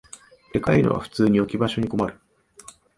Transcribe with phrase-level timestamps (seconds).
[0.51, 2.19] でかいのは普通に置き場所に困る